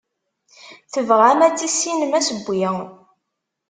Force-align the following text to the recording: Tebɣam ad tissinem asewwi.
Tebɣam 0.91 1.39
ad 1.43 1.55
tissinem 1.57 2.13
asewwi. 2.19 2.65